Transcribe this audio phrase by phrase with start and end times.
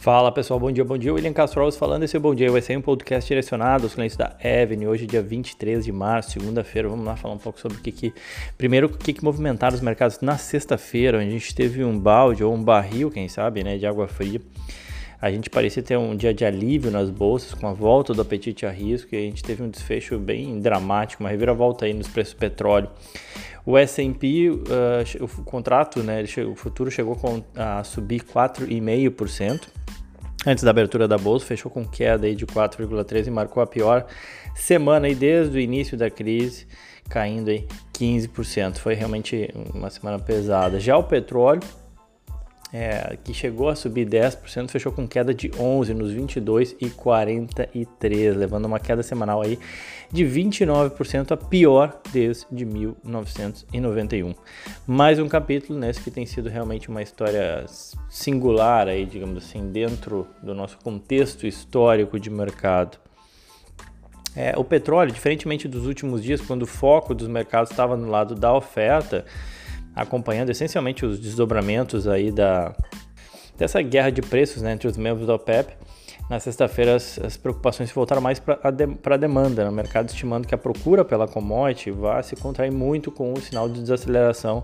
[0.00, 1.12] Fala pessoal, bom dia, bom dia.
[1.12, 2.04] William Castro falando.
[2.04, 4.86] Esse é o Bom Dia vai ser um podcast direcionado aos clientes da Avenue.
[4.86, 6.88] Hoje, dia 23 de março, segunda-feira.
[6.88, 8.14] Vamos lá falar um pouco sobre o que, que
[8.56, 12.42] primeiro, o que, que movimentaram os mercados na sexta-feira, onde a gente teve um balde
[12.42, 14.40] ou um barril, quem sabe, né, de água fria.
[15.20, 18.64] A gente parecia ter um dia de alívio nas bolsas com a volta do apetite
[18.64, 22.32] a risco e a gente teve um desfecho bem dramático, uma reviravolta aí nos preços
[22.32, 22.88] do petróleo.
[23.66, 24.64] O S&P, uh,
[25.22, 27.18] o contrato, né, o futuro chegou
[27.54, 29.68] a subir 4,5%.
[30.46, 34.06] Antes da abertura da bolsa, fechou com queda aí de 4,13 e marcou a pior
[34.54, 36.66] semana aí desde o início da crise,
[37.08, 38.78] caindo aí 15%.
[38.78, 40.80] Foi realmente uma semana pesada.
[40.80, 41.60] Já o petróleo
[42.72, 48.36] é, que chegou a subir 10%, fechou com queda de 11 nos 22 e 43,
[48.36, 49.58] levando uma queda semanal aí
[50.10, 54.34] de 29%, a pior desde 1991.
[54.86, 57.64] Mais um capítulo nesse que tem sido realmente uma história
[58.08, 62.98] singular aí, digamos assim, dentro do nosso contexto histórico de mercado.
[64.34, 68.36] É, o petróleo, diferentemente dos últimos dias, quando o foco dos mercados estava no lado
[68.36, 69.24] da oferta,
[69.94, 72.74] acompanhando essencialmente os desdobramentos aí da,
[73.56, 75.74] dessa guerra de preços né, entre os membros da OPEP.
[76.28, 78.86] Na sexta-feira, as, as, preocupações voltaram mais para a de,
[79.18, 79.76] demanda, no né?
[79.82, 83.80] mercado estimando que a procura pela commodity vai se contrair muito com o sinal de
[83.80, 84.62] desaceleração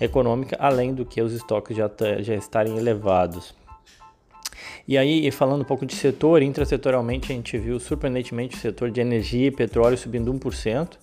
[0.00, 1.90] econômica, além do que os estoques já,
[2.20, 3.54] já estarem elevados.
[4.86, 9.00] E aí, falando um pouco de setor, intrasetorialmente a gente viu surpreendentemente o setor de
[9.00, 10.98] energia e petróleo subindo 1%,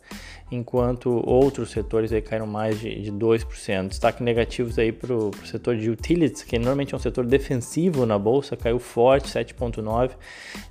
[0.51, 3.87] enquanto outros setores aí caíram mais de, de 2%.
[3.87, 8.19] Destaque negativos aí para o setor de utilities, que normalmente é um setor defensivo na
[8.19, 10.11] bolsa, caiu forte, 7,9%,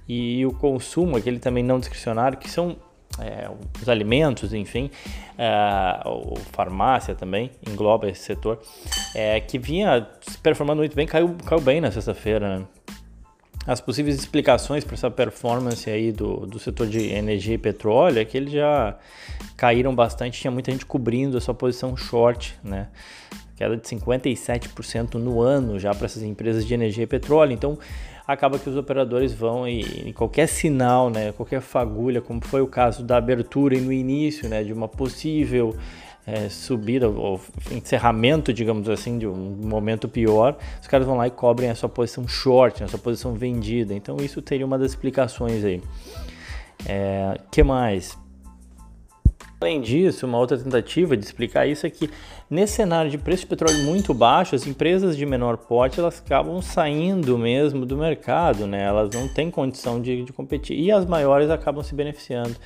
[0.08, 2.76] e o consumo, aquele também não discricionário, que são
[3.18, 3.50] é,
[3.82, 4.88] os alimentos, enfim,
[5.36, 8.60] é, o farmácia também engloba esse setor,
[9.16, 10.06] é, que vinha
[10.42, 12.66] performando muito bem, caiu, caiu bem na sexta-feira, né?
[13.66, 18.24] As possíveis explicações para essa performance aí do, do setor de energia e petróleo é
[18.24, 18.96] que eles já
[19.56, 22.88] caíram bastante, tinha muita gente cobrindo a sua posição short, né?
[23.56, 27.52] Queda de 57% no ano já para essas empresas de energia e petróleo.
[27.52, 27.78] Então,
[28.26, 33.02] acaba que os operadores vão e, qualquer sinal, né, qualquer fagulha, como foi o caso
[33.02, 35.76] da abertura e no início, né, de uma possível
[36.30, 37.40] é, subida ou
[37.72, 41.88] encerramento, digamos assim, de um momento pior, os caras vão lá e cobrem a sua
[41.88, 43.92] posição short, a sua posição vendida.
[43.92, 45.82] Então isso teria uma das explicações aí.
[46.86, 48.16] É, que mais?
[49.60, 52.08] Além disso, uma outra tentativa de explicar isso é que
[52.48, 56.62] nesse cenário de preço de petróleo muito baixo, as empresas de menor porte elas acabam
[56.62, 58.84] saindo mesmo do mercado, né?
[58.84, 62.56] Elas não têm condição de, de competir e as maiores acabam se beneficiando.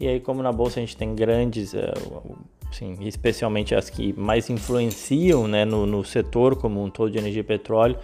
[0.00, 2.38] E aí, como na bolsa a gente tem grandes, uh,
[2.72, 7.40] sim, especialmente as que mais influenciam né, no, no, setor como um todo de energia
[7.40, 7.96] e petróleo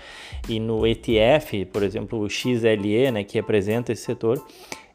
[0.49, 4.44] e no ETF, por exemplo, o XLE, né, que representa esse setor,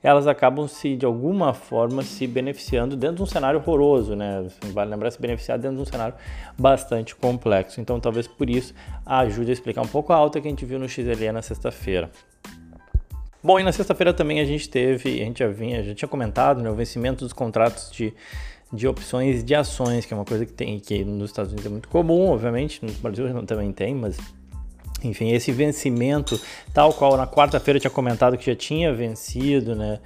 [0.03, 4.47] elas acabam se de alguma forma se beneficiando dentro de um cenário horroroso, né?
[4.73, 6.15] Vale lembrar se beneficiar dentro de um cenário
[6.57, 7.79] bastante complexo.
[7.79, 8.73] Então, talvez por isso
[9.05, 12.09] ajude a explicar um pouco a alta que a gente viu no XLE na sexta-feira.
[13.43, 16.61] Bom, e na sexta-feira também a gente teve, a gente já vinha, já tinha comentado,
[16.61, 18.13] né, o vencimento dos contratos de
[18.71, 21.69] de opções de ações, que é uma coisa que tem que nos Estados Unidos é
[21.69, 24.17] muito comum, obviamente, no Brasil também tem, mas
[25.03, 26.39] enfim, esse vencimento,
[26.73, 29.99] tal qual na quarta-feira eu tinha comentado que já tinha vencido, né?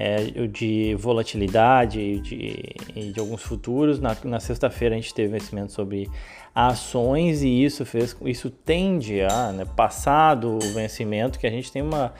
[0.00, 3.98] É, de volatilidade e de, de, alguns futuros.
[3.98, 6.08] Na, na sexta-feira a gente teve vencimento sobre
[6.54, 11.82] ações e isso fez, isso tende a, né, passado o vencimento, que a gente tem
[11.82, 12.14] uma,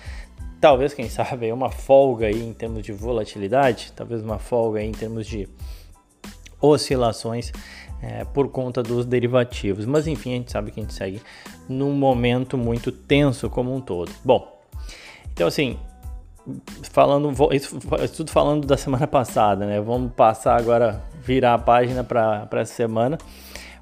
[0.60, 4.92] talvez quem sabe, uma folga aí em termos de volatilidade, talvez uma folga aí em
[4.92, 5.48] termos de
[6.60, 7.52] oscilações
[8.02, 9.86] é, por conta dos derivativos.
[9.86, 11.20] Mas enfim, a gente sabe que a gente segue
[11.68, 14.10] num momento muito tenso como um todo.
[14.24, 14.60] Bom,
[15.32, 15.78] então assim,
[16.90, 17.78] falando isso,
[18.16, 19.80] tudo falando da semana passada, né?
[19.80, 23.18] Vamos passar agora virar a página para essa semana.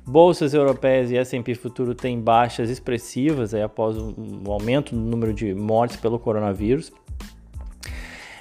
[0.08, 5.34] Bolsas europeias e S&P futuro têm baixas expressivas aí, após o um aumento no número
[5.34, 6.92] de mortes pelo coronavírus.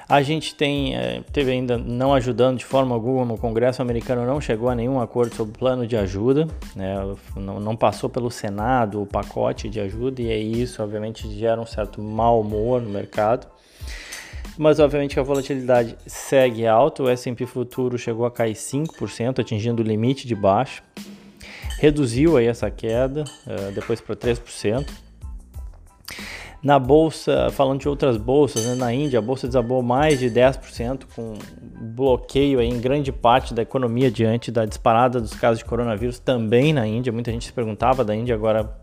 [0.07, 4.39] A gente tem, é, teve ainda não ajudando de forma alguma, o Congresso americano não
[4.39, 6.95] chegou a nenhum acordo sobre o plano de ajuda, né?
[7.35, 12.01] não, passou pelo Senado o pacote de ajuda, e é isso, obviamente, gera um certo
[12.03, 13.47] mau humor no mercado.
[14.57, 19.85] Mas, obviamente, a volatilidade segue alta, o S&P futuro chegou a cair 5%, atingindo o
[19.85, 20.83] limite de baixo,
[21.79, 25.04] reduziu aí essa queda, uh, depois para 3%.
[26.65, 31.03] Na bolsa, falando de outras bolsas, né, na Índia, a bolsa desabou mais de 10%,
[31.15, 31.35] com
[31.94, 36.88] bloqueio em grande parte da economia diante da disparada dos casos de coronavírus também na
[36.88, 37.13] Índia.
[37.13, 38.75] Muita gente se perguntava da Índia, agora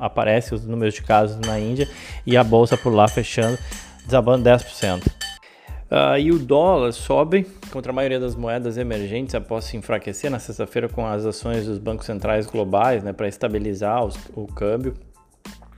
[0.00, 1.88] aparece os números de casos na Índia
[2.26, 3.56] e a bolsa por lá fechando,
[4.04, 5.06] desabando 10%.
[5.06, 10.40] Uh, e o dólar sobe contra a maioria das moedas emergentes após se enfraquecer na
[10.40, 14.94] sexta-feira com as ações dos bancos centrais globais né, para estabilizar os, o câmbio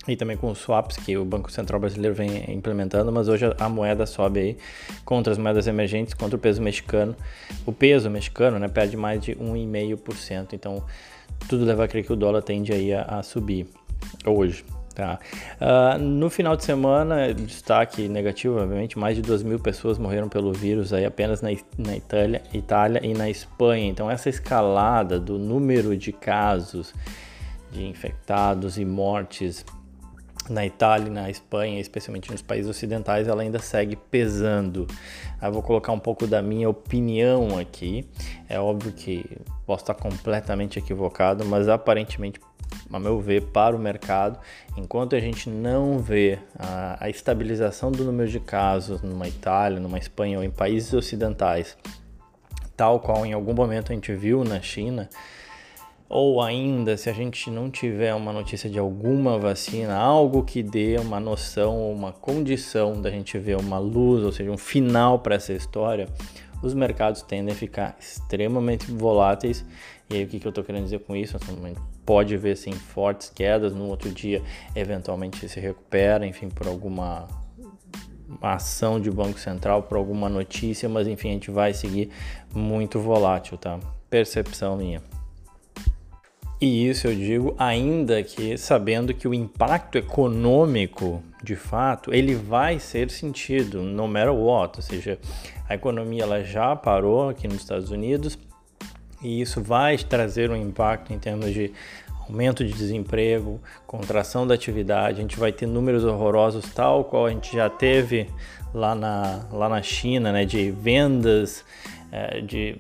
[0.07, 3.69] e também com os swaps que o Banco Central Brasileiro vem implementando, mas hoje a
[3.69, 4.57] moeda sobe aí
[5.05, 7.17] contra as moedas emergentes, contra o peso mexicano.
[7.65, 10.83] O peso mexicano né, perde mais de 1,5%, então
[11.49, 13.67] tudo leva a crer que o dólar tende aí a, a subir
[14.27, 14.65] hoje.
[14.95, 15.19] Tá.
[15.61, 20.53] Uh, no final de semana, destaque negativo, obviamente, mais de 2 mil pessoas morreram pelo
[20.53, 23.89] vírus aí apenas na, na Itália, Itália e na Espanha.
[23.89, 26.95] Então, essa escalada do número de casos
[27.73, 29.67] de infectados e mortes
[30.49, 34.87] na Itália na Espanha, especialmente nos países ocidentais, ela ainda segue pesando.
[35.43, 38.09] Eu vou colocar um pouco da minha opinião aqui.
[38.49, 39.25] É óbvio que
[39.67, 42.41] posso estar completamente equivocado, mas aparentemente,
[42.93, 44.39] a meu ver, para o mercado,
[44.77, 49.99] enquanto a gente não vê a, a estabilização do número de casos numa Itália, numa
[49.99, 51.77] Espanha ou em países ocidentais,
[52.77, 55.09] tal qual em algum momento a gente viu na China,
[56.09, 60.97] ou ainda, se a gente não tiver uma notícia de alguma vacina, algo que dê
[60.99, 65.53] uma noção, uma condição da gente ver uma luz, ou seja, um final para essa
[65.53, 66.09] história,
[66.63, 69.65] os mercados tendem a ficar extremamente voláteis.
[70.11, 71.39] E aí, o que, que eu estou querendo dizer com isso?
[72.05, 74.43] Pode ver sim fortes quedas, no outro dia,
[74.77, 77.27] eventualmente se recupera, enfim, por alguma
[78.43, 82.11] ação de Banco Central, por alguma notícia, mas enfim, a gente vai seguir
[82.55, 83.81] muito volátil, tá?
[84.11, 85.03] Percepção minha.
[86.61, 92.79] E isso eu digo ainda que sabendo que o impacto econômico, de fato, ele vai
[92.79, 95.19] ser sentido no matter what, ou seja,
[95.69, 98.39] a economia ela já parou aqui nos Estados Unidos
[99.23, 101.73] e isso vai trazer um impacto em termos de
[102.29, 107.31] aumento de desemprego, contração da atividade, a gente vai ter números horrorosos tal qual a
[107.31, 108.29] gente já teve
[108.73, 111.65] lá na, lá na China, né, de vendas,
[112.11, 112.77] é, de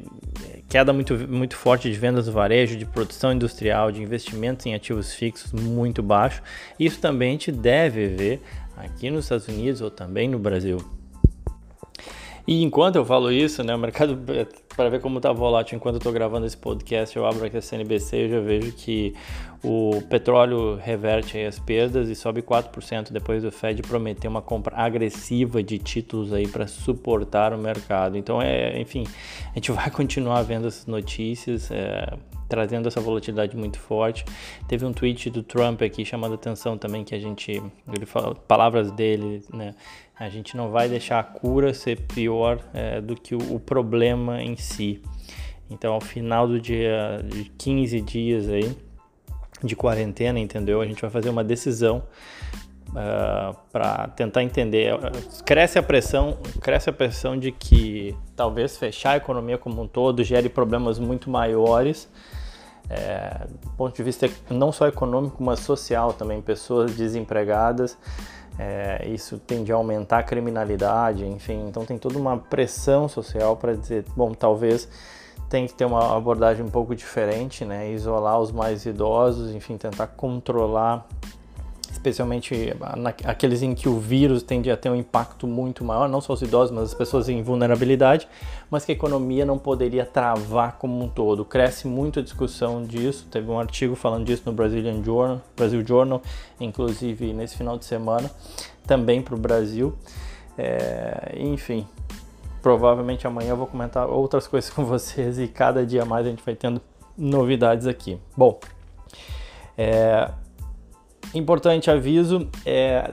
[0.74, 5.14] queda muito, muito forte de vendas do varejo, de produção industrial, de investimentos em ativos
[5.14, 6.42] fixos muito baixo.
[6.76, 8.42] Isso também gente deve ver
[8.76, 10.78] aqui nos Estados Unidos ou também no Brasil.
[12.46, 14.18] E enquanto eu falo isso, né, o mercado,
[14.76, 17.62] para ver como está volátil, enquanto eu estou gravando esse podcast, eu abro aqui a
[17.62, 19.14] CNBC e já vejo que
[19.62, 25.62] o petróleo reverte as perdas e sobe 4% depois do Fed prometer uma compra agressiva
[25.62, 28.18] de títulos aí para suportar o mercado.
[28.18, 29.06] Então, é, enfim,
[29.50, 31.70] a gente vai continuar vendo essas notícias.
[31.70, 32.12] É,
[32.54, 34.24] trazendo essa volatilidade muito forte.
[34.68, 37.60] Teve um tweet do Trump aqui chamando atenção também que a gente,
[37.92, 39.74] ele fala, palavras dele, né?
[40.16, 44.40] A gente não vai deixar a cura ser pior é, do que o, o, problema
[44.40, 45.02] em si.
[45.68, 48.72] Então, ao final do dia de 15 dias aí
[49.60, 50.80] de quarentena, entendeu?
[50.80, 52.04] A gente vai fazer uma decisão
[52.90, 54.94] uh, ah, para tentar entender.
[55.44, 60.22] Cresce a pressão, cresce a pressão de que talvez fechar a economia como um todo
[60.22, 62.08] gere problemas muito maiores.
[62.90, 67.96] É, do ponto de vista não só econômico, mas social também, pessoas desempregadas,
[68.58, 73.74] é, isso tende a aumentar a criminalidade, enfim, então tem toda uma pressão social para
[73.74, 74.88] dizer, bom, talvez
[75.48, 77.90] tem que ter uma abordagem um pouco diferente, né?
[77.90, 81.06] Isolar os mais idosos, enfim, tentar controlar
[82.04, 82.74] especialmente
[83.24, 86.42] aqueles em que o vírus tende a ter um impacto muito maior, não só os
[86.42, 88.28] idosos, mas as pessoas em vulnerabilidade,
[88.70, 91.44] mas que a economia não poderia travar como um todo.
[91.44, 96.20] Cresce muito a discussão disso, teve um artigo falando disso no Brazilian Journal, Brasil Journal,
[96.60, 98.30] inclusive nesse final de semana,
[98.86, 99.94] também para o Brasil.
[100.58, 101.86] É, enfim,
[102.60, 106.44] provavelmente amanhã eu vou comentar outras coisas com vocês e cada dia mais a gente
[106.44, 106.82] vai tendo
[107.16, 108.18] novidades aqui.
[108.36, 108.60] Bom,
[109.78, 110.30] é,
[111.34, 113.12] Importante aviso, é,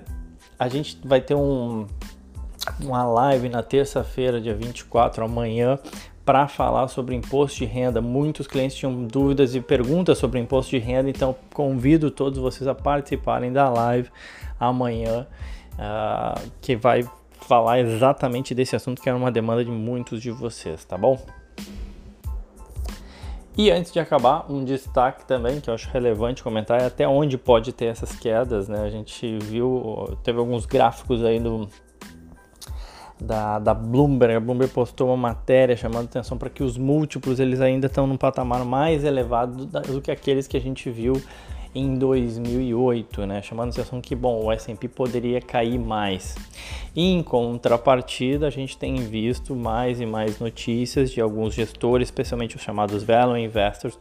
[0.60, 1.88] a gente vai ter um,
[2.80, 5.80] uma live na terça-feira, dia 24, amanhã,
[6.24, 8.00] para falar sobre imposto de renda.
[8.00, 12.76] Muitos clientes tinham dúvidas e perguntas sobre imposto de renda, então convido todos vocês a
[12.76, 14.10] participarem da live
[14.60, 15.26] amanhã,
[15.74, 17.04] uh, que vai
[17.42, 21.20] falar exatamente desse assunto que era uma demanda de muitos de vocês, tá bom?
[23.58, 27.38] E antes de acabar, um destaque também que eu acho relevante comentar é até onde
[27.38, 28.82] pode ter essas quedas, né?
[28.82, 31.68] A gente viu, teve alguns gráficos aí do,
[33.20, 37.62] da, da Bloomberg, a Bloomberg postou uma matéria chamando atenção para que os múltiplos eles
[37.62, 41.22] ainda estão num patamar mais elevado do que aqueles que a gente viu
[41.74, 43.42] em 2008, né?
[43.42, 46.36] chamando a atenção que bom, o S&P poderia cair mais.
[46.96, 52.62] Em contrapartida, a gente tem visto mais e mais notícias de alguns gestores, especialmente os
[52.62, 53.98] chamados value investors,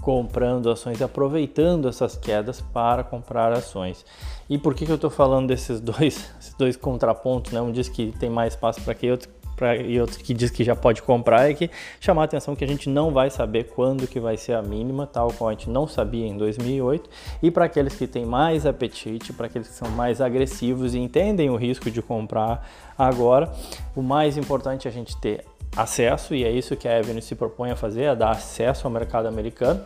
[0.00, 4.04] comprando ações, aproveitando essas quedas para comprar ações.
[4.48, 7.50] E por que, que eu estou falando desses dois, dois contrapontos?
[7.52, 7.60] Né?
[7.60, 10.62] Um diz que tem mais espaço para que outro pra, e outro que diz que
[10.62, 14.06] já pode comprar é que chamar a atenção que a gente não vai saber quando
[14.06, 17.08] que vai ser a mínima, tal qual a gente não sabia em 2008.
[17.42, 21.50] E para aqueles que têm mais apetite, para aqueles que são mais agressivos e entendem
[21.50, 23.50] o risco de comprar agora,
[23.94, 25.44] o mais importante é a gente ter
[25.76, 28.92] acesso, e é isso que a Avenue se propõe a fazer, a dar acesso ao
[28.92, 29.80] mercado americano.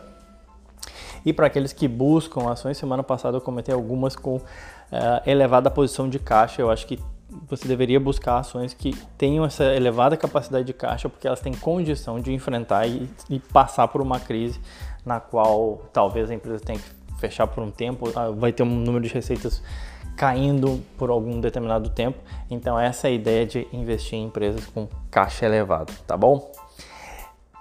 [1.25, 4.41] E para aqueles que buscam ações, semana passada eu comentei algumas com uh,
[5.25, 6.61] elevada posição de caixa.
[6.61, 6.99] Eu acho que
[7.47, 12.19] você deveria buscar ações que tenham essa elevada capacidade de caixa, porque elas têm condição
[12.19, 14.59] de enfrentar e, e passar por uma crise
[15.05, 18.65] na qual talvez a empresa tenha que fechar por um tempo, ah, vai ter um
[18.65, 19.61] número de receitas
[20.17, 22.19] caindo por algum determinado tempo.
[22.49, 26.51] Então essa é a ideia de investir em empresas com caixa elevado, tá bom?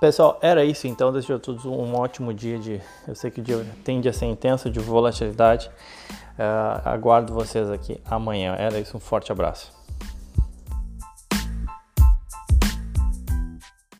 [0.00, 1.12] Pessoal, era isso então.
[1.12, 2.80] Desejo a todos um ótimo dia de.
[3.06, 5.70] Eu sei que o dia tende a ser intenso de volatilidade.
[6.38, 8.54] Uh, aguardo vocês aqui amanhã.
[8.58, 9.79] Era isso, um forte abraço.